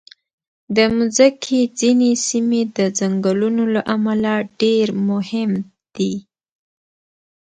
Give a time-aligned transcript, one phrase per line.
[0.75, 4.31] د مځکې ځینې سیمې د ځنګلونو له امله
[4.61, 5.51] ډېر مهم
[5.95, 6.13] دي.